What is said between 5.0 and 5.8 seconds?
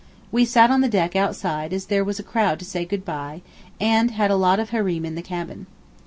in the cabin.